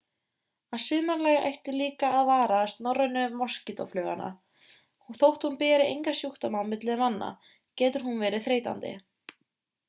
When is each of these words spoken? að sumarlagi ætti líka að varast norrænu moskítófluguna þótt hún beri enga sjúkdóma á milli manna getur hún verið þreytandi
að 0.75 0.79
sumarlagi 0.83 1.41
ætti 1.49 1.73
líka 1.75 2.09
að 2.21 2.29
varast 2.29 2.81
norrænu 2.85 3.25
moskítófluguna 3.41 4.31
þótt 5.19 5.47
hún 5.49 5.59
beri 5.61 5.87
enga 5.91 6.15
sjúkdóma 6.21 6.65
á 6.65 6.69
milli 6.73 6.97
manna 7.03 7.29
getur 7.85 8.09
hún 8.09 8.19
verið 8.27 8.47
þreytandi 8.49 8.97